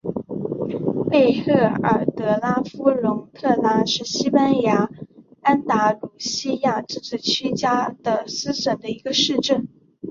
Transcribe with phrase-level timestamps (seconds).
[1.11, 4.89] 贝赫尔德拉夫龙特拉是西班牙
[5.41, 9.67] 安达卢西亚自治区加的斯省的一个市镇。